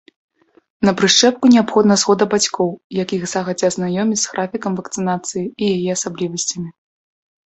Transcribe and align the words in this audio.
На 0.87 0.91
прышчэпку 0.99 1.49
неабходна 1.55 1.97
згода 2.03 2.23
бацькоў, 2.31 2.69
якіх 3.03 3.21
загадзя 3.31 3.69
азнаёмяць 3.73 4.17
з 4.23 4.31
графікам 4.31 4.71
вакцынацыі 4.79 5.45
і 5.45 5.65
яе 5.77 5.91
асаблівасцямі. 5.97 6.67